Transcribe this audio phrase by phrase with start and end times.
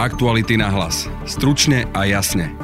[0.00, 1.12] Aktuality na hlas.
[1.28, 2.56] Stručne a jasne.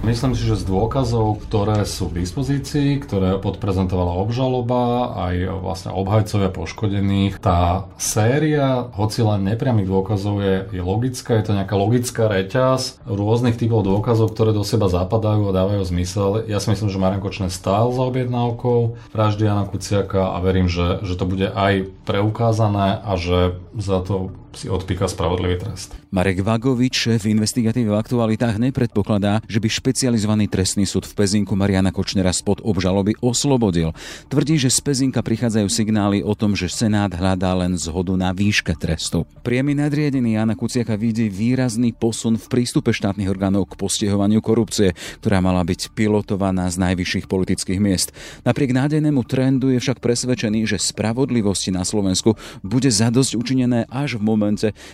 [0.00, 6.48] Myslím si, že z dôkazov, ktoré sú k dispozícii, ktoré podprezentovala obžaloba, aj vlastne obhajcovia
[6.48, 13.04] poškodených, tá séria, hoci len nepriamých dôkazov je, je logická, je to nejaká logická reťaz
[13.04, 16.48] rôznych typov dôkazov, ktoré do seba zapadajú a dávajú zmysel.
[16.48, 21.04] Ja si myslím, že Marian Kočner stál za objednávkou vraždy Jana Kuciaka a verím, že,
[21.04, 25.96] že to bude aj preukázané a že za to si odpíka spravodlivý trest.
[26.12, 31.88] Marek Vagovič, šéf investigatívy v aktualitách, nepredpokladá, že by špecializovaný trestný súd v Pezinku Mariana
[31.88, 33.96] Kočnera spod obžaloby oslobodil.
[34.28, 38.76] Tvrdí, že z Pezinka prichádzajú signály o tom, že Senát hľadá len zhodu na výške
[38.76, 39.24] trestu.
[39.40, 44.92] Priemy nadriedený Jana Kuciaka vidí výrazný posun v prístupe štátnych orgánov k postihovaniu korupcie,
[45.24, 48.12] ktorá mala byť pilotovaná z najvyšších politických miest.
[48.44, 54.28] Napriek nádejnému trendu je však presvedčený, že spravodlivosti na Slovensku bude zadosť učinené až v
[54.28, 54.41] momente,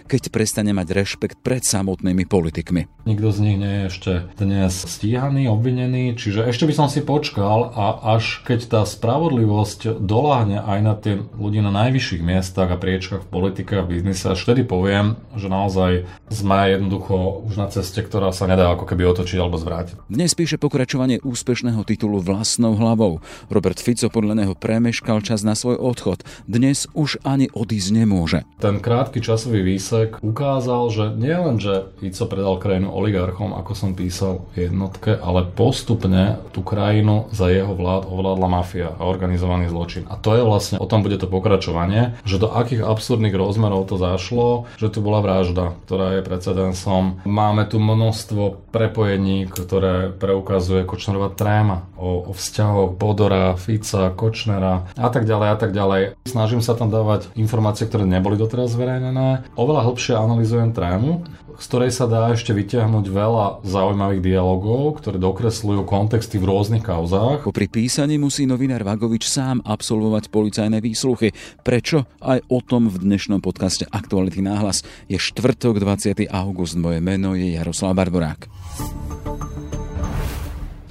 [0.05, 3.09] keď prestane mať rešpekt pred samotnými politikmi.
[3.09, 7.73] Nikto z nich nie je ešte dnes stíhaný, obvinený, čiže ešte by som si počkal
[7.73, 13.25] a až keď tá spravodlivosť doláhne aj na tie ľudí na najvyšších miestach a priečkách
[13.25, 18.35] v politike a biznise, až vtedy poviem, že naozaj sme jednoducho už na ceste, ktorá
[18.37, 19.97] sa nedá ako keby otočiť alebo zvrátiť.
[20.13, 23.25] Dnes píše pokračovanie úspešného titulu vlastnou hlavou.
[23.49, 26.27] Robert Fico podľa neho premeškal čas na svoj odchod.
[26.45, 28.45] Dnes už ani odísť nemôže.
[28.61, 34.51] Ten krátky časový výsek ukázal, že nielen, že Fico predal krajinu oligarchom, ako som písal
[34.59, 40.11] v jednotke, ale postupne tú krajinu za jeho vlád ovládla mafia a organizovaný zločin.
[40.11, 43.95] A to je vlastne, o tom bude to pokračovanie, že do akých absurdných rozmerov to
[43.95, 47.23] zašlo, že tu bola vražda, ktorá je precedensom.
[47.23, 55.09] Máme tu množstvo prepojení, ktoré preukazuje Kočnerová tréma o, o vzťahoch Bodora, Fica, Kočnera a
[55.15, 56.03] tak ďalej a tak ďalej.
[56.27, 59.28] Snažím sa tam dávať informácie, ktoré neboli doteraz zverejnené.
[59.57, 61.25] Oveľa hlbšie analizujem trému,
[61.59, 67.51] z ktorej sa dá ešte vyťahnuť veľa zaujímavých dialogov, ktoré dokresľujú kontexty v rôznych kauzách.
[67.51, 71.35] Pri písaní musí novinár Vagovič sám absolvovať policajné výsluchy.
[71.67, 72.07] Prečo?
[72.23, 74.87] Aj o tom v dnešnom podcaste Aktuality náhlas.
[75.11, 76.31] Je štvrtok 20.
[76.31, 76.79] august.
[76.79, 78.47] Moje meno je Jaroslav Barborák.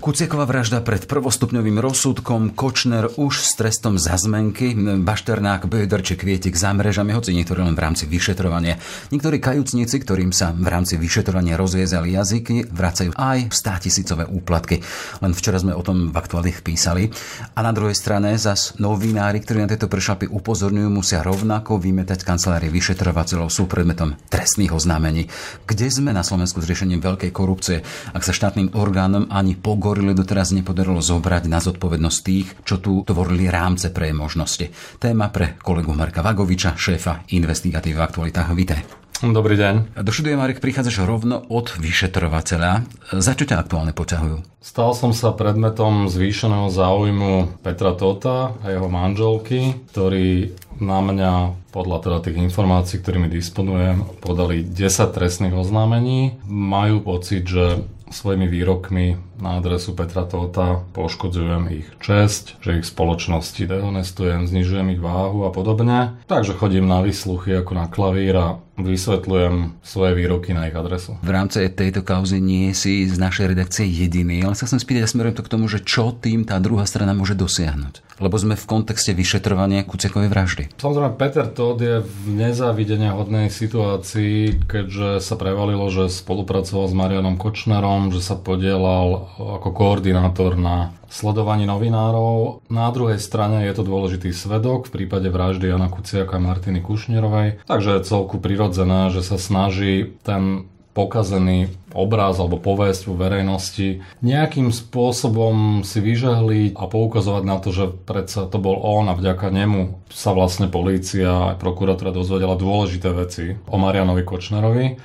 [0.08, 4.72] Kuciaková vražda pred prvostupňovým rozsudkom, Kočner už s trestom za zmenky,
[5.04, 8.80] Bašternák, Böder či Kvietik za mrežami, hoci niektorí len v rámci vyšetrovania.
[9.12, 14.80] Niektorí kajúcnici, ktorým sa v rámci vyšetrovania rozviezali jazyky, vracajú aj státisícové úplatky.
[15.20, 17.12] Len včera sme o tom v aktuálnych písali.
[17.52, 22.72] A na druhej strane zas novinári, ktorí na tieto prešlapy upozorňujú, musia rovnako vymetať kancelárie
[22.72, 25.28] vyšetrovateľov sú predmetom trestných oznámení.
[25.68, 27.84] Kde sme na Slovensku s riešením veľkej korupcie,
[28.16, 33.02] ak sa štátnym orgánom ani pogor hovorili, doteraz nepodarilo zobrať na zodpovednosť tých, čo tu
[33.02, 34.70] tvorili rámce pre možnosti.
[35.02, 38.54] Téma pre kolegu Marka Vagoviča, šéfa investigatívy v aktualitách.
[38.54, 38.86] Vítej.
[39.18, 39.98] Dobrý deň.
[39.98, 42.86] Do štúdia Marek prichádzaš rovno od vyšetrovateľa.
[43.18, 44.62] Za čo ťa aktuálne poťahujú?
[44.62, 51.34] Stal som sa predmetom zvýšeného záujmu Petra Tota a jeho manželky, ktorí na mňa
[51.74, 56.38] podľa teda tých informácií, ktorými disponujem, podali 10 trestných oznámení.
[56.46, 57.82] Majú pocit, že
[58.12, 65.02] svojimi výrokmi na adresu Petra Tota poškodzujem ich česť, že ich spoločnosti dehonestujem, znižujem ich
[65.02, 66.18] váhu a podobne.
[66.26, 71.18] Takže chodím na vysluchy ako na klavír a vysvetľujem svoje výroky na ich adresu.
[71.26, 75.10] V rámci tejto kauzy nie si z našej redakcie jediný, ale sa chcem spýtať a
[75.10, 78.22] smerujem to k tomu, že čo tým tá druhá strana môže dosiahnuť.
[78.22, 80.64] Lebo sme v kontexte vyšetrovania Kucekovej vraždy.
[80.78, 87.38] Samozrejme, Peter Todd je v nezávidenia hodnej situácii, keďže sa prevalilo, že spolupracoval s Marianom
[87.38, 92.64] Kočnerom, že sa podielal ako koordinátor na sledovaní novinárov.
[92.72, 97.68] Na druhej strane je to dôležitý svedok v prípade vraždy Jana Kuciaka a Martiny Kušnerovej,
[97.68, 100.68] takže je celku prirodzené, že sa snaží ten
[100.98, 107.86] pokazený obraz alebo povesť vo verejnosti nejakým spôsobom si vyžehliť a poukazovať na to, že
[107.94, 113.54] predsa to bol on a vďaka nemu sa vlastne polícia a prokuratúra dozvedela dôležité veci
[113.70, 114.98] o Marianovi Kočnerovi.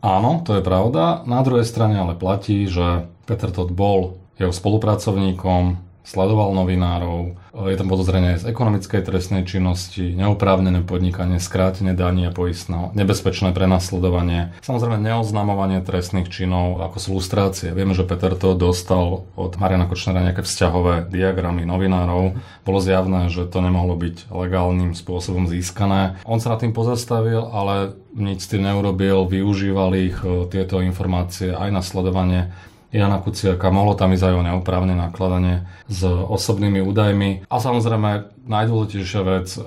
[0.00, 1.28] Áno, to je pravda.
[1.28, 7.38] Na druhej strane ale platí, že Peter Todt bol jeho spolupracovníkom, sledoval novinárov,
[7.70, 14.50] je tam podozrenie z ekonomickej trestnej činnosti, neoprávnené podnikanie, skrátenie daní a poistného, nebezpečné prenasledovanie,
[14.64, 17.70] samozrejme neoznamovanie trestných činov ako sú lustrácie.
[17.70, 22.34] Vieme, že Peter to dostal od Mariana Kočnera nejaké vzťahové diagramy novinárov.
[22.66, 26.18] Bolo zjavné, že to nemohlo byť legálnym spôsobom získané.
[26.26, 30.18] On sa nad tým pozastavil, ale nič s tým neurobil, využíval ich
[30.50, 32.50] tieto informácie aj na sledovanie
[32.90, 37.46] Jana Kuciaka, mohlo tam ísť aj o neoprávne nakladanie s osobnými údajmi.
[37.46, 39.60] A samozrejme, najdôležitejšia vec, e,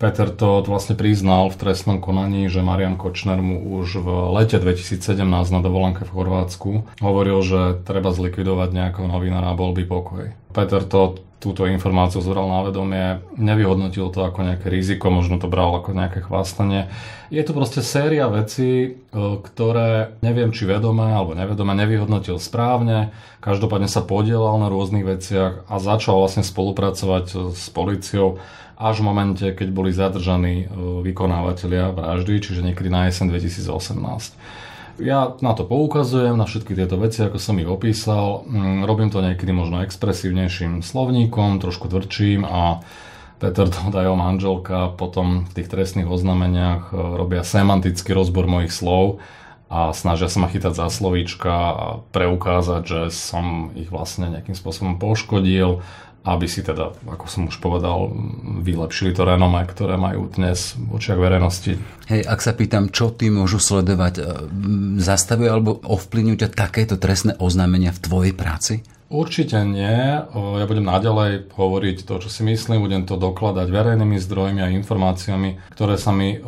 [0.00, 4.08] Peter to vlastne priznal v trestnom konaní, že Marian Kočner mu už v
[4.40, 5.20] lete 2017
[5.52, 6.70] na dovolenke v Chorvátsku
[7.04, 10.24] hovoril, že treba zlikvidovať nejakého novinára a bol by pokoj.
[10.56, 15.76] Peter to túto informáciu zobral na vedomie, nevyhodnotil to ako nejaké riziko, možno to bral
[15.76, 16.88] ako nejaké chvástanie.
[17.28, 23.12] Je to proste séria vecí, e, ktoré neviem, či vedomé alebo nevedome nevyhodnotil správne,
[23.44, 28.13] každopádne sa podielal na rôznych veciach a začal vlastne spolupracovať s policiou
[28.74, 30.76] až v momente, keď boli zadržaní e,
[31.06, 35.02] vykonávateľia vraždy, čiže niekedy na jeseň 2018.
[35.02, 38.46] Ja na to poukazujem, na všetky tieto veci, ako som ich opísal.
[38.46, 42.82] Mm, robím to niekedy možno expresívnejším slovníkom, trošku tvrdším a
[43.42, 49.22] Peter Todajov manželka potom v tých trestných oznameniach e, robia semantický rozbor mojich slov
[49.66, 55.02] a snažia sa ma chytať za slovíčka a preukázať, že som ich vlastne nejakým spôsobom
[55.02, 55.82] poškodil,
[56.24, 58.08] aby si teda, ako som už povedal,
[58.64, 61.76] vylepšili to renome, ktoré majú dnes v očiach verejnosti.
[62.08, 64.22] Hej, ak sa pýtam, čo ty môžu sledovať, e,
[65.04, 68.80] zastavuje alebo ovplyvňujú ťa takéto trestné oznámenia v tvojej práci?
[69.12, 70.26] Určite nie.
[70.32, 75.60] Ja budem naďalej hovoriť to, čo si myslím, budem to dokladať verejnými zdrojmi a informáciami,
[75.76, 76.40] ktoré sa mi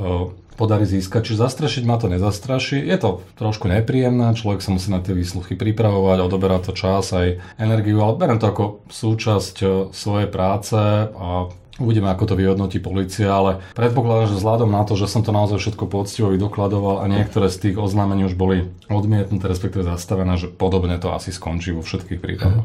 [0.57, 1.31] podarí získať.
[1.31, 2.81] Čiže zastrašiť ma to nezastraší.
[2.81, 7.39] Je to trošku nepríjemné, človek sa musí na tie výsluchy pripravovať, odoberá to čas aj
[7.61, 10.77] energiu, ale berem to ako súčasť eh, svojej práce
[11.13, 15.29] a Uvidíme, ako to vyhodnotí policia, ale predpokladám, že vzhľadom na to, že som to
[15.29, 20.49] naozaj všetko poctivo vydokladoval a niektoré z tých oznámení už boli odmietnuté, respektíve zastavené, že
[20.49, 22.65] podobne to asi skončí vo všetkých prípadoch.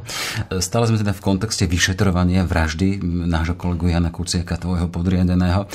[0.63, 5.67] Stále sme teda v kontexte vyšetrovania vraždy nášho kolegu Jana Kuciaka, tvojho podriadeného.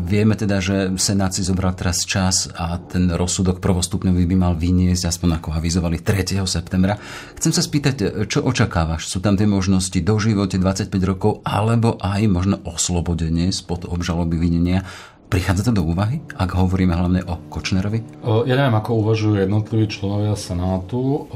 [0.00, 5.12] Vieme teda, že Senát si zobral teraz čas a ten rozsudok prvostupňový by mal vyniesť,
[5.12, 6.40] aspoň ako avizovali 3.
[6.48, 6.96] septembra.
[7.36, 9.04] Chcem sa spýtať, čo očakávaš?
[9.04, 14.86] Sú tam tie možnosti do živote 25 rokov alebo aj možno oslobodenie spod obžaloby vinenia.
[15.26, 18.22] Prichádza to do úvahy, ak hovoríme hlavne o Kočnerovi?
[18.46, 21.26] Ja neviem, ako uvažujú jednotliví členovia Senátu.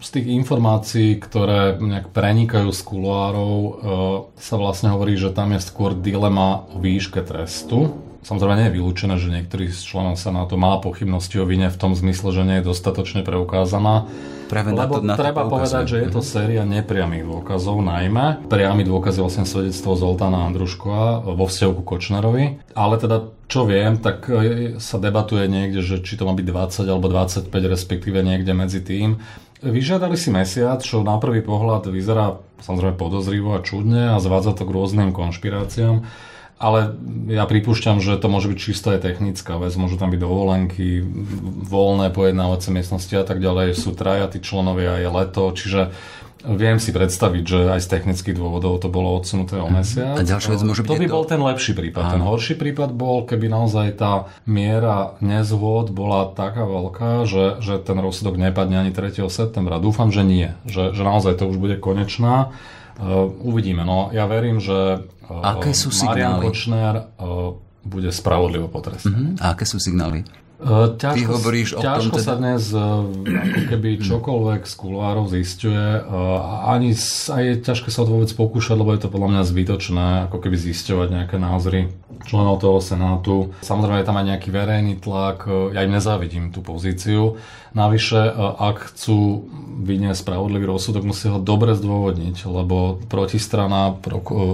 [0.00, 3.54] Z tých informácií, ktoré nejak prenikajú z kuloárov,
[4.36, 7.96] sa vlastne hovorí, že tam je skôr dilema o výške trestu.
[8.20, 11.96] Samozrejme nie je vylúčené, že niektorý z členov Senátu má pochybnosti o vine v tom
[11.96, 14.12] zmysle, že nie je dostatočne preukázaná.
[14.50, 16.28] Práve Lebo na to, na treba to povedať, že je to mhm.
[16.28, 18.50] séria nepriamých dôkazov najmä.
[18.50, 22.74] Priamy dôkaz je vlastne svedectvo Zoltána Andruškova vo vzťahu ku Kočnerovi.
[22.74, 26.92] Ale teda čo viem, tak e, sa debatuje niekde, že či to má byť 20
[26.92, 29.22] alebo 25, respektíve niekde medzi tým.
[29.60, 34.64] Vyžiadali si mesiac, čo na prvý pohľad vyzerá samozrejme podozrivo a čudne a zvádza to
[34.64, 36.04] k rôznym konšpiráciám.
[36.60, 36.92] Ale
[37.32, 41.00] ja pripúšťam, že to môže byť čisto aj technická vec, môžu tam byť dovolenky,
[41.64, 45.88] voľné pojednávacie miestnosti a tak ďalej, sú traja tí členovia, je leto, čiže
[46.44, 50.16] viem si predstaviť, že aj z technických dôvodov to bolo odsunuté o mesiac.
[50.16, 52.02] A ďalšia vec môže byť To by bol ten lepší prípad.
[52.04, 52.12] Áno.
[52.16, 58.00] Ten horší prípad bol, keby naozaj tá miera nezhôd bola taká veľká, že, že ten
[58.00, 59.20] rozsudok nepadne ani 3.
[59.28, 59.80] septembra.
[59.82, 60.56] Dúfam, že nie.
[60.64, 62.52] Že, že naozaj to už bude konečná.
[63.00, 63.80] Uh, uvidíme.
[63.82, 66.26] No, ja verím, že Aké sú signály?
[66.26, 66.94] Marian Kočner
[67.80, 69.38] bude spravodlivo potrestaný.
[69.38, 69.42] Uh-huh.
[69.42, 70.26] A aké sú signály?
[70.60, 72.28] Ťažko, Ty hovoríš o ťažko tom teda...
[72.28, 76.92] sa dnes uh, ako keby čokoľvek z kulárov zistuje uh, ani
[77.32, 80.60] a je ťažké sa to vôbec pokúšať, lebo je to podľa mňa zbytočné ako keby
[80.60, 81.88] zisťovať nejaké názory
[82.28, 83.56] členov toho senátu.
[83.64, 87.40] Samozrejme je tam aj nejaký verejný tlak, ja im nezávidím tú pozíciu.
[87.72, 88.20] Navyše,
[88.60, 89.48] ak chcú
[89.80, 93.96] vyniesť spravodlivý rozsudok, musí ho dobre zdôvodniť, lebo protistrana,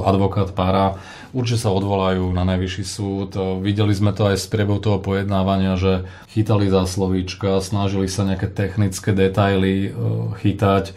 [0.07, 1.01] advokát pára
[1.33, 3.31] určite sa odvolajú na najvyšší súd.
[3.63, 8.51] Videli sme to aj z priebehu toho pojednávania, že chytali za slovíčka, snažili sa nejaké
[8.51, 9.91] technické detaily e,
[10.43, 10.95] chytať, e,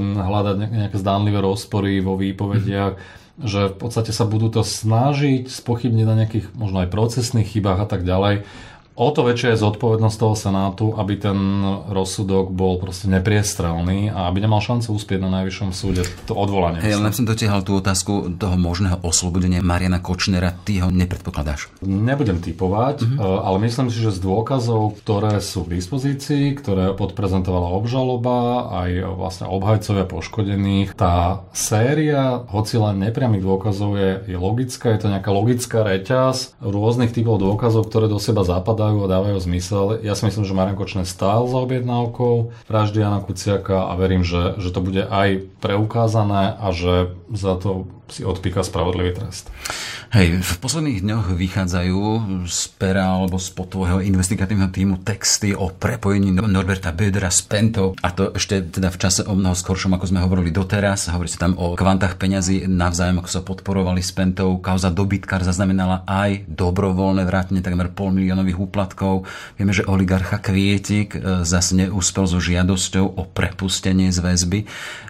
[0.00, 2.98] hľadať nejaké zdánlivé rozpory vo výpovediach,
[3.36, 7.86] že v podstate sa budú to snažiť spochybniť na nejakých možno aj procesných chybách a
[7.86, 8.48] tak ďalej
[8.96, 11.36] o to väčšia je zodpovednosť toho Senátu, aby ten
[11.92, 16.80] rozsudok bol proste nepriestrelný a aby nemal šancu uspieť na najvyššom súde to odvolanie.
[16.80, 20.56] Hej, len som dotiahal tú otázku toho možného oslobodenia Mariana Kočnera.
[20.64, 21.68] Ty ho nepredpokladáš?
[21.84, 23.44] Nebudem typovať, uh-huh.
[23.44, 29.46] ale myslím si, že z dôkazov, ktoré sú k dispozícii, ktoré podprezentovala obžaloba, aj vlastne
[29.52, 35.84] obhajcovia poškodených, tá séria, hoci len nepriamých dôkazov je, je logická, je to nejaká logická
[35.84, 39.84] reťaz rôznych typov dôkazov, ktoré do seba zapadajú zapadajú a dávajú zmysel.
[40.06, 44.54] Ja si myslím, že Marian Kočner stál za objednávkou vraždy Jana Kuciaka a verím, že,
[44.62, 49.50] že to bude aj preukázané a že za to si odpíka spravodlivý trest.
[50.14, 52.00] Hej, v posledných dňoch vychádzajú
[52.46, 58.14] z pera alebo z tvojho investigatívneho týmu texty o prepojení Norberta Bödera s Pentou a
[58.14, 61.10] to ešte teda v čase o mnoho skoršom, ako sme hovorili doteraz.
[61.10, 64.62] Hovorí sa tam o kvantách peňazí navzájom, ako sa podporovali s Pentou.
[64.62, 69.26] Kauza dobytkár zaznamenala aj dobrovoľné vrátenie takmer pol miliónových úplatkov.
[69.58, 74.60] Vieme, že oligarcha Kvietik e, zase neúspel so žiadosťou o prepustenie z väzby.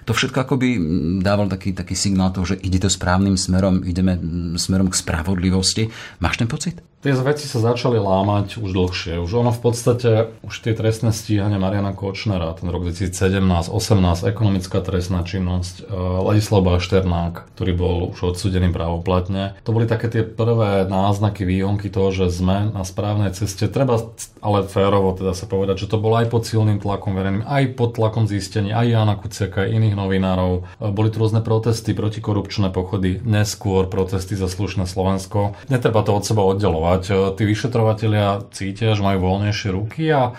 [0.06, 0.78] To všetko akoby
[1.18, 4.14] dával taký, taký signál toho, že ide to správnym smerom, ideme
[4.54, 5.90] smerom k spravodlivosti.
[6.22, 6.78] Máš ten pocit?
[7.06, 9.22] Tie veci sa začali lámať už dlhšie.
[9.22, 14.82] Už ono v podstate, už tie trestné stíhania Mariana Kočnera, ten rok 2017, 18, ekonomická
[14.82, 15.94] trestná činnosť, e,
[16.26, 19.54] Ladislav Bašternák, ktorý bol už odsudený právoplatne.
[19.62, 23.70] To boli také tie prvé náznaky, výhonky toho, že sme na správnej ceste.
[23.70, 24.02] Treba
[24.42, 27.94] ale férovo teda sa povedať, že to bolo aj pod silným tlakom verejným, aj pod
[28.02, 30.52] tlakom zistení, aj Jana Kuciaka, aj iných novinárov.
[30.82, 35.54] E, boli tu rôzne protesty, protikorupčné pochody, neskôr protesty za slušné Slovensko.
[35.70, 37.36] Netreba to od seba oddelovať vyšetrovať.
[37.36, 40.36] Tí vyšetrovateľia cítia, že majú voľnejšie ruky a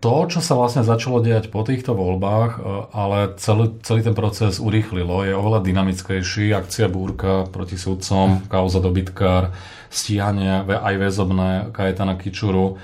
[0.00, 2.60] to, čo sa vlastne začalo diať po týchto voľbách, e,
[2.96, 6.56] ale celý, celý ten proces urýchlilo, je oveľa dynamickejší.
[6.56, 9.52] Akcia Búrka proti sudcom, kauza dobytkár,
[9.92, 12.80] stíhanie aj väzobné Kajetana Kičuru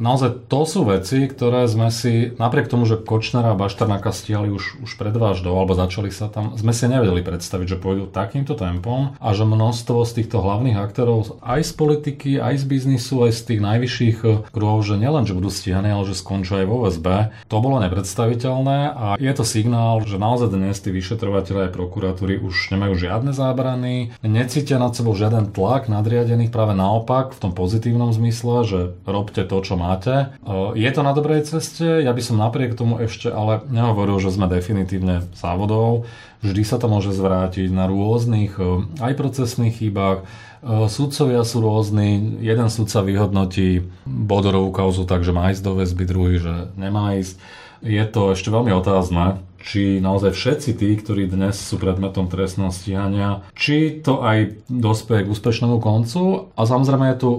[0.00, 4.80] Naozaj to sú veci, ktoré sme si, napriek tomu, že Kočnera a Baštarnáka stiali už,
[4.80, 9.12] už pred váždou, alebo začali sa tam, sme si nevedeli predstaviť, že pôjdu takýmto tempom
[9.20, 13.40] a že množstvo z týchto hlavných aktérov aj z politiky, aj z biznisu, aj z
[13.52, 14.16] tých najvyšších
[14.48, 17.06] kruhov, že nielen, že budú stíhaní, ale že skončia aj vo VSB,
[17.52, 22.72] to bolo nepredstaviteľné a je to signál, že naozaj dnes tí vyšetrovateľe aj prokuratúry už
[22.72, 28.64] nemajú žiadne zábrany, necítia nad sebou žiaden tlak nadriadených, práve naopak v tom pozitívnom zmysle,
[28.64, 30.30] že robte to, čo máte.
[30.78, 34.46] Je to na dobrej ceste, ja by som napriek tomu ešte ale nehovoril, že sme
[34.46, 36.06] definitívne závodov.
[36.46, 38.54] Vždy sa to môže zvrátiť na rôznych
[39.02, 40.22] aj procesných chybách.
[40.62, 46.38] Sudcovia sú rôzni, jeden sudca vyhodnotí Bodorovú kauzu tak, že má ísť do väzby, druhý,
[46.38, 47.34] že nemá ísť.
[47.82, 53.42] Je to ešte veľmi otázne, či naozaj všetci tí, ktorí dnes sú predmetom trestného stíhania,
[53.58, 56.54] či to aj dospeje k úspešnému koncu.
[56.54, 57.30] A samozrejme je tu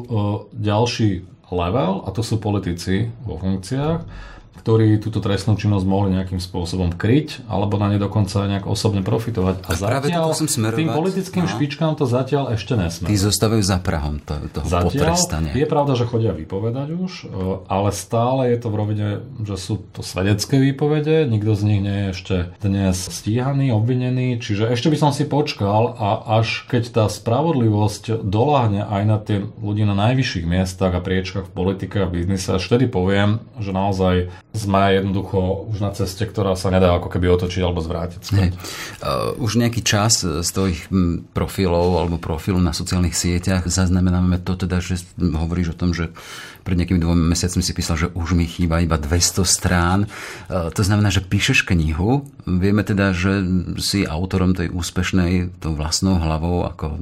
[0.52, 1.24] ďalší
[1.54, 7.50] level, a to sú politici vo funkciách, ktorí túto trestnú činnosť mohli nejakým spôsobom kryť,
[7.50, 9.56] alebo na ne dokonca nejak osobne profitovať.
[9.66, 10.30] A, a zatiaľ
[10.74, 11.52] tým politickým no.
[11.52, 13.06] špičkám to zatiaľ ešte nesme.
[13.10, 15.54] Tí zostávajú za Prahom to, toho zatiaľ potrestania.
[15.58, 19.08] Je pravda, že chodia vypovedať už, e, ale stále je to v rovine,
[19.42, 24.70] že sú to svedecké výpovede, nikto z nich nie je ešte dnes stíhaný, obvinený, čiže
[24.70, 29.84] ešte by som si počkal a až keď tá spravodlivosť doláhne aj na tie ľudí
[29.84, 34.16] na najvyšších miestach a priečkach v politike a biznise, až vtedy poviem, že naozaj
[34.54, 38.22] sme jednoducho už na ceste, ktorá sa nedá ako keby otočiť alebo zvrátiť.
[38.30, 40.94] Uh, už nejaký čas z tvojich
[41.34, 46.14] profilov alebo profilu na sociálnych sieťach zaznamenáme to teda, že hovoríš o tom, že
[46.62, 50.06] pred nejakými dvomi mesiacmi si písal, že už mi chýba iba 200 strán.
[50.48, 52.30] Uh, to znamená, že píšeš knihu.
[52.46, 53.42] Vieme teda, že
[53.82, 57.02] si autorom tej úspešnej, tou vlastnou hlavou, ako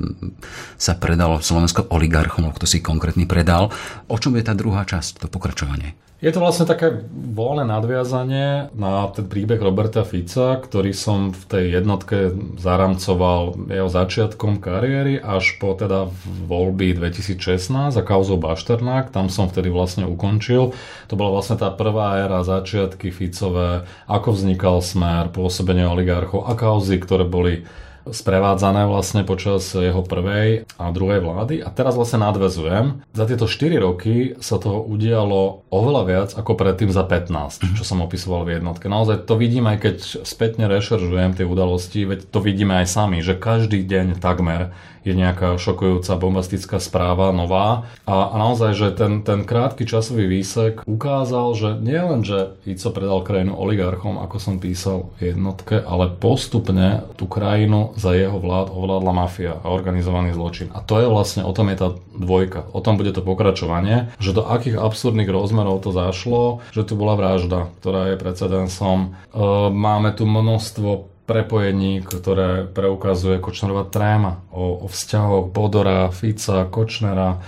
[0.79, 3.75] sa predalo Slovensko oligarchom, kto si konkrétny predal.
[4.07, 6.10] O čom je tá druhá časť, to pokračovanie?
[6.21, 11.81] Je to vlastne také voľné nadviazanie na ten príbeh Roberta Fica, ktorý som v tej
[11.81, 16.13] jednotke zaramcoval jeho začiatkom kariéry až po teda
[16.45, 19.09] voľby 2016 a kauzou Bašternák.
[19.09, 20.77] Tam som vtedy vlastne ukončil.
[21.09, 27.01] To bola vlastne tá prvá éra, začiatky Ficové, ako vznikal smer, pôsobenie oligarchov a kauzy,
[27.01, 27.65] ktoré boli
[28.07, 31.61] sprevádzané vlastne počas jeho prvej a druhej vlády.
[31.61, 33.05] A teraz vlastne nadvezujem.
[33.13, 37.73] Za tieto 4 roky sa toho udialo oveľa viac ako predtým za 15, mhm.
[37.77, 38.89] čo som opisoval v jednotke.
[38.89, 43.37] Naozaj to vidím aj keď spätne rešeržujem tie udalosti, veď to vidíme aj sami, že
[43.37, 47.89] každý deň takmer je nejaká šokujúca bombastická správa, nová.
[48.05, 52.93] A, a naozaj, že ten, ten krátky časový výsek ukázal, že nie len, že Fico
[52.93, 58.73] predal krajinu oligarchom, ako som písal v jednotke, ale postupne tú krajinu za jeho vlád
[58.73, 60.73] ovládla mafia a organizovaný zločin.
[60.73, 62.65] A to je vlastne, o tom je tá dvojka.
[62.73, 67.13] O tom bude to pokračovanie, že do akých absurdných rozmerov to zašlo, že tu bola
[67.13, 69.13] vražda, ktorá je precedensom.
[69.29, 69.37] E,
[69.69, 77.39] máme tu množstvo prepojení, ktoré preukazuje Kočnerová tréma o, o vzťahoch Bodora, Fica, Kočnera,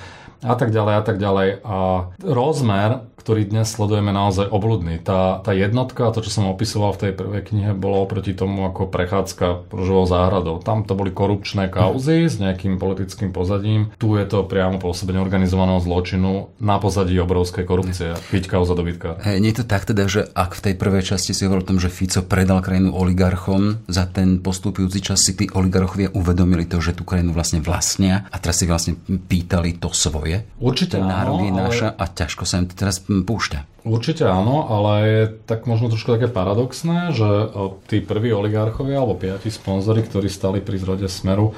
[0.43, 1.49] a tak ďalej a tak ďalej.
[1.63, 1.77] A
[2.19, 4.99] rozmer, ktorý dnes sledujeme naozaj obludný.
[4.99, 8.91] Tá, tá jednotka, to, čo som opisoval v tej prvej knihe, bolo oproti tomu ako
[8.91, 10.59] prechádzka ružovou záhradou.
[10.59, 13.95] Tam to boli korupčné kauzy s nejakým politickým pozadím.
[13.95, 18.11] Tu je to priamo pôsobenie organizovaného zločinu na pozadí obrovskej korupcie.
[18.27, 19.23] Byť kauza dobytka.
[19.23, 21.69] Hey, nie je to tak teda, že ak v tej prvej časti si hovoril o
[21.71, 26.83] tom, že Fico predal krajinu oligarchom, za ten postupujúci čas si tí oligarchovia uvedomili to,
[26.83, 30.43] že tú krajinu vlastne vlastnia a teraz si vlastne pýtali to svoje.
[30.59, 33.85] Určite Ten národ je ale- náša a ťažko sa im teraz púšťa.
[33.85, 37.29] Určite áno, ale je tak možno trošku také paradoxné, že
[37.85, 41.53] tí prví oligarchovia alebo piati sponzori, ktorí stali pri zrode Smeru,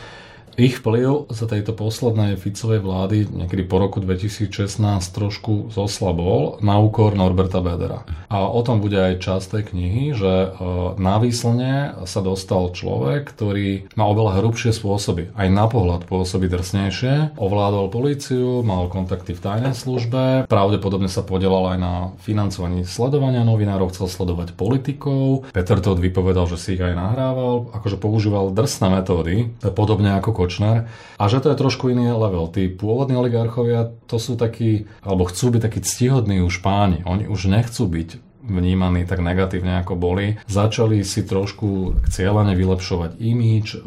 [0.56, 4.80] ich vplyv za tejto poslednej Ficovej vlády niekedy po roku 2016
[5.12, 8.08] trošku zoslabol na úkor Norberta Bedera.
[8.32, 10.48] A o tom bude aj časť tej knihy, že e,
[10.96, 15.36] na výslne sa dostal človek, ktorý má oveľa hrubšie spôsoby.
[15.36, 21.76] Aj na pohľad pôsobí drsnejšie, ovládol políciu, mal kontakty v tajnej službe, pravdepodobne sa podielal
[21.76, 21.94] aj na
[22.24, 25.52] financovaní sledovania novinárov, chcel sledovať politikov.
[25.52, 30.86] Peter Todt vypovedal, že si ich aj nahrával, akože používal drsné metódy, podobne ako Kočner.
[31.18, 32.46] A že to je trošku iný level.
[32.54, 37.02] Tí pôvodní oligarchovia, to sú takí, alebo chcú byť takí ctihodní už páni.
[37.10, 40.38] Oni už nechcú byť vnímaní tak negatívne ako boli.
[40.46, 43.80] Začali si trošku cieľane vylepšovať imíč, e,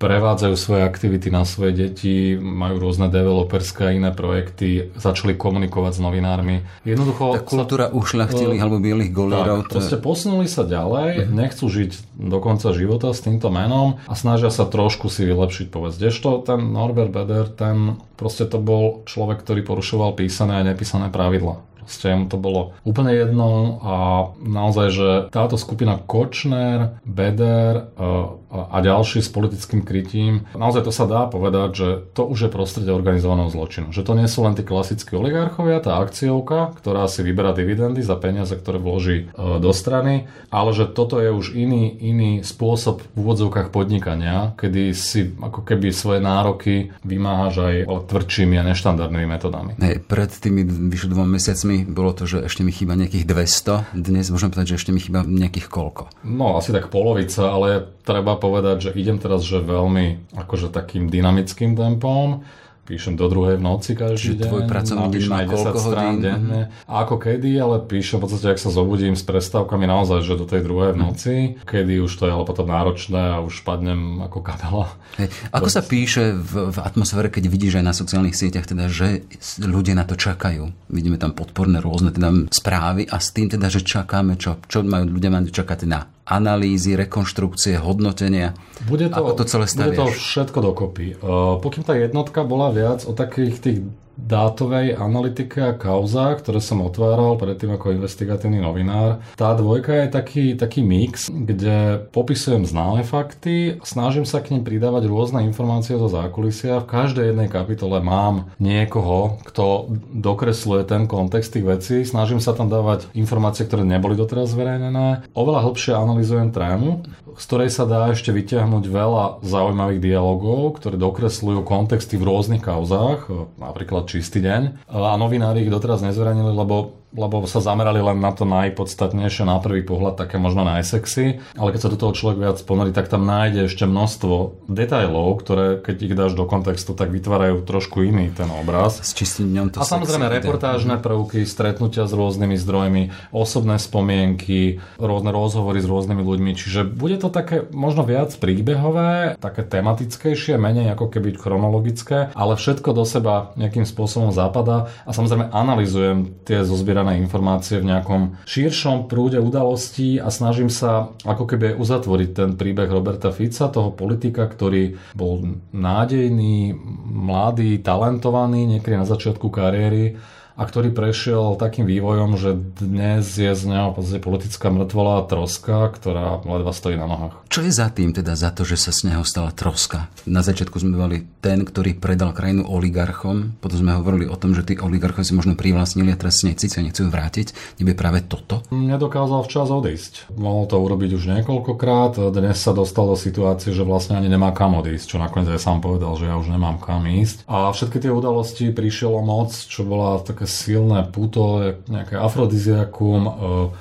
[0.00, 6.00] prevádzajú svoje aktivity na svoje deti, majú rôzne developerské a iné projekty, začali komunikovať s
[6.00, 6.56] novinármi.
[6.82, 7.36] Jednoducho...
[7.38, 9.66] Tá kultúra ušľachtilých Eh, alebo bielých golierov.
[9.66, 14.50] tak, proste posunuli sa ďalej, nechcú žiť do konca života s týmto menom a snažia
[14.50, 16.00] sa trošku si vylepšiť povedz.
[16.00, 21.62] Kdežto ten Norbert Beder, ten proste to bol človek, ktorý porušoval písané a nepísané pravidla.
[21.88, 23.96] Proste mu to bolo úplne jedno a
[24.44, 28.04] naozaj, že táto skupina Kočner, Beder e,
[28.52, 32.92] a ďalší s politickým krytím, naozaj to sa dá povedať, že to už je prostredie
[32.92, 33.88] organizovaného zločinu.
[33.88, 38.20] Že to nie sú len tí klasickí oligarchovia, tá akciovka, ktorá si vyberá dividendy za
[38.20, 43.16] peniaze, ktoré vloží e, do strany, ale že toto je už iný, iný spôsob v
[43.16, 47.74] úvodzovkách podnikania, kedy si ako keby svoje nároky vymáhaš aj
[48.12, 49.72] tvrdšími a neštandardnými metodami.
[49.80, 53.94] Hej, pred tými vyše dvoma mesiacmi bolo to, že ešte mi chýba nejakých 200.
[53.94, 56.10] Dnes môžem povedať, že ešte mi chýba nejakých koľko.
[56.24, 61.76] No, asi tak polovica, ale treba povedať, že idem teraz, že veľmi akože takým dynamickým
[61.76, 62.42] tempom.
[62.88, 64.48] Píšem do druhej v noci každý Čiže deň.
[64.48, 66.08] tvoj pracovný deň má aj 10 koľko hodín?
[66.08, 66.22] Mhm.
[66.24, 66.60] denne.
[66.82, 70.48] A ako kedy, ale píšem v podstate, ak sa zobudím s prestávkami naozaj, že do
[70.48, 70.94] tej druhej Mhm.
[70.94, 74.88] v noci, kedy už to je ale potom náročné a už padnem ako kabela.
[75.16, 75.28] Hej.
[75.50, 79.20] Ako sa píše v, v atmosfére, keď vidíš aj na sociálnych sieťach, teda, že
[79.60, 80.72] ľudia na to čakajú.
[80.88, 85.04] Vidíme tam podporné rôzne teda správy a s tým teda, že čakáme, čo, čo majú
[85.06, 88.52] ľudia majú čakať na analýzy, rekonštrukcie, hodnotenia.
[88.84, 90.14] Bude to, Ako to celé bude to staviaš?
[90.14, 91.06] všetko dokopy.
[91.18, 93.78] Uh, pokým tá jednotka bola viac o takých tých
[94.18, 99.22] dátovej analytike a kauzách, ktoré som otváral predtým ako investigatívny novinár.
[99.38, 105.06] Tá dvojka je taký, taký mix, kde popisujem známe fakty, snažím sa k nim pridávať
[105.06, 106.82] rôzne informácie zo zákulisia.
[106.82, 111.96] V každej jednej kapitole mám niekoho, kto dokresluje ten kontext tých vecí.
[112.02, 115.30] Snažím sa tam dávať informácie, ktoré neboli doteraz zverejnené.
[115.38, 117.06] Oveľa hlbšie analyzujem trému,
[117.38, 123.30] z ktorej sa dá ešte vyťahnuť veľa zaujímavých dialogov, ktoré dokresľujú kontexty v rôznych kauzách,
[123.62, 124.90] napríklad Čistý deň.
[124.90, 129.80] A novinári ich doteraz nezverejnili, lebo lebo sa zamerali len na to najpodstatnejšie, na prvý
[129.80, 133.66] pohľad také možno najsexy, ale keď sa do toho človek viac ponorí, tak tam nájde
[133.66, 139.00] ešte množstvo detailov, ktoré keď ich dáš do kontextu, tak vytvárajú trošku iný ten obraz.
[139.00, 145.80] S čistým to A samozrejme reportážne prvky, stretnutia s rôznymi zdrojmi, osobné spomienky, rôzne rozhovory
[145.80, 151.34] s rôznymi ľuďmi, čiže bude to také možno viac príbehové, také tematickejšie, menej ako keby
[151.40, 154.92] chronologické, ale všetko do seba nejakým spôsobom zapadá.
[155.08, 161.44] A samozrejme analizujem tie zozbierané informácie v nejakom širšom prúde udalostí a snažím sa ako
[161.44, 166.74] keby uzatvoriť ten príbeh Roberta Fica, toho politika, ktorý bol nádejný,
[167.06, 170.18] mladý, talentovaný, niekedy na začiatku kariéry
[170.58, 176.42] a ktorý prešiel takým vývojom, že dnes je z neho podstate politická mŕtvola troska, ktorá
[176.42, 177.46] ledva stojí na nohách.
[177.46, 180.10] Čo je za tým teda za to, že sa z neho stala troska?
[180.26, 184.66] Na začiatku sme mali ten, ktorý predal krajinu oligarchom, potom sme hovorili o tom, že
[184.66, 187.78] tí oligarchovia si možno privlastnili a teraz si nechci sa nechcú vrátiť.
[187.78, 188.66] Neby práve toto?
[188.74, 190.34] Nedokázal včas odísť.
[190.34, 192.18] Mohol to urobiť už niekoľkokrát.
[192.34, 195.78] Dnes sa dostal do situácie, že vlastne ani nemá kam odísť, čo nakoniec aj sám
[195.78, 197.46] povedal, že ja už nemám kam ísť.
[197.46, 203.32] A všetky tie udalosti prišiel o moc, čo bola také silné puto, nejaké afrodiziakum, e,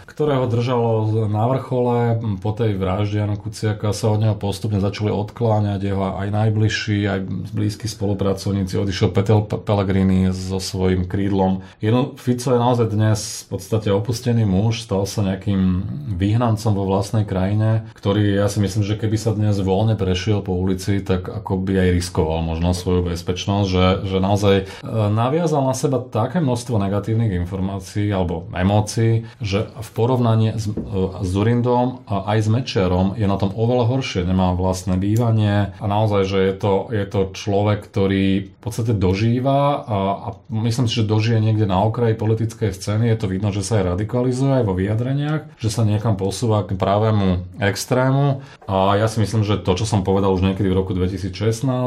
[0.05, 2.19] ktoré ho držalo na vrchole.
[2.43, 7.19] Po tej vražde Jana Kuciaka sa od neho postupne začali odkláňať jeho aj najbližší, aj
[7.55, 8.75] blízki spolupracovníci.
[8.75, 11.63] Odišiel Petel Pellegrini so svojím krídlom.
[11.79, 15.85] Jedno, Fico je naozaj dnes v podstate opustený muž, stal sa nejakým
[16.19, 20.57] vyhnancom vo vlastnej krajine, ktorý ja si myslím, že keby sa dnes voľne prešiel po
[20.57, 24.65] ulici, tak ako by aj riskoval možno svoju bezpečnosť, že, že naozaj e,
[25.13, 30.73] naviazal na seba také množstvo negatívnych informácií alebo emócií, že v porovnaní s, e,
[31.21, 35.85] s Zurindom a aj s Mečerom je na tom oveľa horšie, nemá vlastné bývanie a
[35.85, 40.27] naozaj, že je to, je to človek, ktorý v podstate dožíva a, a
[40.65, 43.97] myslím si, že dožije niekde na okraji politickej scény, je to vidno, že sa aj
[43.97, 48.39] radikalizuje aj vo vyjadreniach, že sa niekam posúva k pravému extrému.
[48.69, 51.33] A ja si myslím, že to, čo som povedal už niekedy v roku 2016,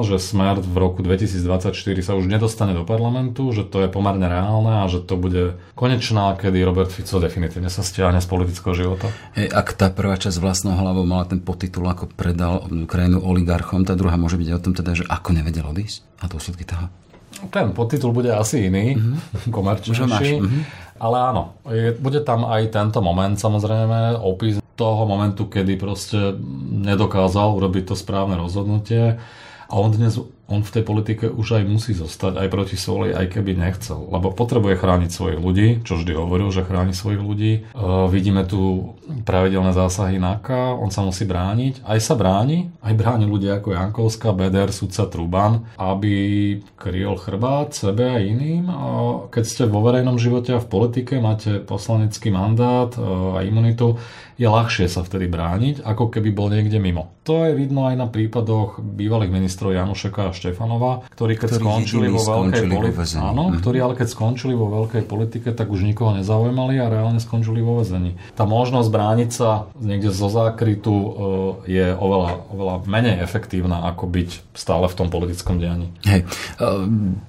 [0.04, 1.72] že Smer v roku 2024
[2.04, 6.34] sa už nedostane do parlamentu, že to je pomerne reálne a že to bude konečná,
[6.34, 9.06] kedy Robert Fico definitívne sa stiahne z politického života.
[9.38, 13.94] Hey, ak tá prvá časť vlastnou hlavou mala ten podtitul, ako predal krajinu oligarchom, tá
[13.94, 16.90] druhá môže byť o tom teda, že ako nevedel odísť a dôsledky toho.
[17.54, 19.54] Ten podtitul bude asi iný, mm-hmm.
[19.54, 20.42] komerčnejší.
[20.42, 20.62] Mm-hmm.
[21.00, 26.36] Ale áno, je, bude tam aj tento moment samozrejme, opis toho momentu, kedy proste
[26.84, 29.16] nedokázal urobiť to správne rozhodnutie
[29.70, 30.18] a on dnes
[30.50, 34.10] on v tej politike už aj musí zostať aj proti soli, aj keby nechcel.
[34.10, 37.52] Lebo potrebuje chrániť svojich ľudí, čo vždy hovoril, že chráni svojich ľudí.
[37.54, 37.60] E,
[38.10, 41.86] vidíme tu pravidelné zásahy NAKA, on sa musí brániť.
[41.86, 46.14] Aj sa bráni, aj bráni ľudia ako Jankovská, Beder, sudca Truban, aby
[46.74, 48.66] kryl chrbát sebe a iným.
[48.66, 48.86] A
[49.30, 53.00] keď ste vo verejnom živote a v politike, máte poslanecký mandát e,
[53.38, 54.02] a imunitu,
[54.40, 57.12] je ľahšie sa vtedy brániť, ako keby bol niekde mimo.
[57.28, 62.06] To je vidno aj na prípadoch bývalých ministrov Janušeka a Štefanova, ktorí keď ktorí skončili
[62.08, 63.60] vo veľkej politike, áno, mm-hmm.
[63.60, 67.84] ktorí ale keď skončili vo veľkej politike, tak už nikoho nezaujímali a reálne skončili vo
[67.84, 68.16] väzení.
[68.32, 71.08] Tá možnosť brániť sa niekde zo zákrytu e,
[71.68, 75.92] je oveľa, oveľa menej efektívna, ako byť stále v tom politickom dianí.
[76.08, 76.24] Hej,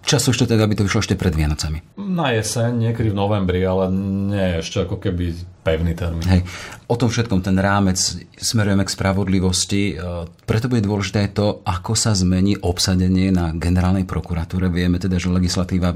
[0.08, 1.84] čas ešte tak, aby to vyšlo ešte pred Vianocami.
[2.00, 6.26] Na jeseň, niekedy v novembri, ale nie ešte ako keby pevný termín.
[6.26, 6.42] Hej.
[6.90, 7.98] O tom všetkom ten rámec
[8.36, 9.94] smerujeme k spravodlivosti.
[9.94, 14.74] E, preto bude dôležité to, ako sa zmení obsadenie na generálnej prokuratúre.
[14.74, 15.94] Vieme teda, že legislatíva,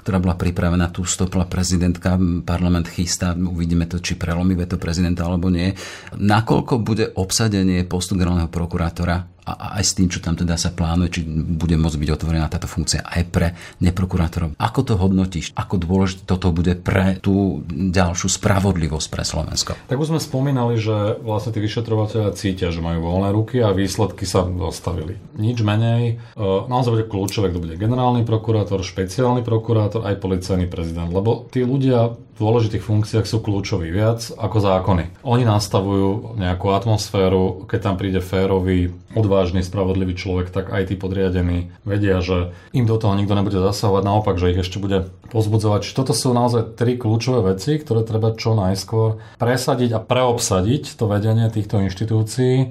[0.00, 5.50] ktorá bola pripravená, tu stopla prezidentka, parlament chystá, uvidíme to, či prelomí veto prezidenta alebo
[5.50, 5.74] nie.
[6.14, 11.08] Nakoľko bude obsadenie postu generálneho prokurátora a aj s tým, čo tam teda sa plánuje,
[11.10, 13.46] či bude môcť byť otvorená táto funkcia aj pre
[13.82, 14.54] neprokurátorov.
[14.56, 15.52] Ako to hodnotíš?
[15.56, 19.72] Ako dôležité toto bude pre tú ďalšiu spravodlivosť pre Slovensko?
[19.88, 24.24] Tak už sme spomínali, že vlastne tí vyšetrovateľia cítia, že majú voľné ruky a výsledky
[24.24, 25.18] sa dostavili.
[25.36, 26.16] Nič menej.
[26.16, 31.10] E, naozaj bude kľúčové, kto bude generálny prokurátor, špeciálny prokurátor, aj policajný prezident.
[31.10, 35.20] Lebo tí ľudia dôležitých funkciách sú kľúčoví viac ako zákony.
[35.22, 41.74] Oni nastavujú nejakú atmosféru, keď tam príde férový, odvážny, spravodlivý človek, tak aj tí podriadení
[41.82, 45.82] vedia, že im do toho nikto nebude zasahovať, naopak, že ich ešte bude pozbudzovať.
[45.82, 51.10] Čiže toto sú naozaj tri kľúčové veci, ktoré treba čo najskôr presadiť a preobsadiť to
[51.10, 52.70] vedenie týchto inštitúcií,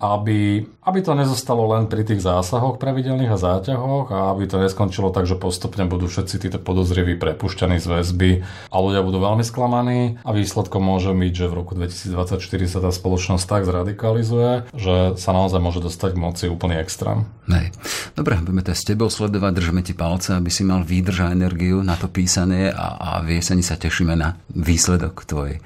[0.00, 0.40] aby,
[0.84, 5.24] aby to nezostalo len pri tých zásahoch pravidelných a záťahoch a aby to neskončilo tak,
[5.24, 8.30] že postupne budú všetci títo podozriví prepušťaní z väzby
[8.68, 12.90] a ľudia budú veľmi sklamaní a výsledkom môže byť, že v roku 2024 sa tá
[12.92, 17.24] spoločnosť tak zradikalizuje, že sa naozaj môže dostať k moci úplný extrém.
[17.48, 17.72] Nej.
[18.14, 21.80] Dobre, budeme to s tebou sledovať, držíme ti palce, aby si mal výdrž a energiu
[21.80, 25.58] na to písanie a, a v jeseni sa tešíme na výsledok tvojej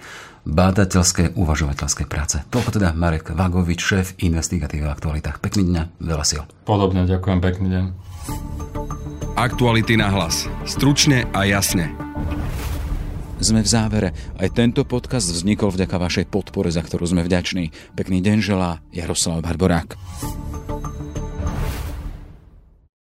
[0.45, 2.37] bádateľskej, uvažovateľskej práce.
[2.53, 5.41] Toľko teda Marek Vagovič, šéf investigatívy v aktualitách.
[5.41, 6.43] Pekný deň, veľa sil.
[6.69, 7.85] Podobne, ďakujem, pekný deň.
[9.35, 10.47] Aktuality na hlas.
[10.69, 11.91] Stručne a jasne.
[13.43, 14.09] Sme v závere.
[14.39, 17.75] Aj tento podcast vznikol vďaka vašej podpore, za ktorú sme vďační.
[17.99, 19.99] Pekný deň želá Jaroslav Barborák.